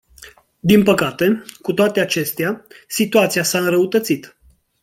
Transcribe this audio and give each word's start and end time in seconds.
Din 0.59 0.83
păcate, 0.83 1.43
cu 1.61 1.73
toate 1.73 1.99
acestea, 1.99 2.65
situația 2.87 3.43
s-a 3.43 3.59
înrăutățit. 3.59 4.35